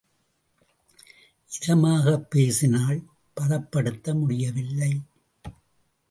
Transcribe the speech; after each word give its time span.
இதமாகப் 1.49 2.31
பேசினாள் 2.31 3.01
பதப்படுத்த 3.33 4.13
முடியவில்லை. 4.13 5.01